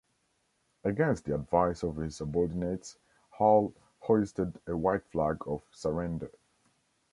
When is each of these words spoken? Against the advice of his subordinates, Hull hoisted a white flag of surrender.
Against 0.83 1.25
the 1.25 1.35
advice 1.35 1.83
of 1.83 1.97
his 1.97 2.15
subordinates, 2.15 2.97
Hull 3.29 3.71
hoisted 3.99 4.59
a 4.65 4.75
white 4.75 5.05
flag 5.11 5.37
of 5.45 5.61
surrender. 5.71 6.31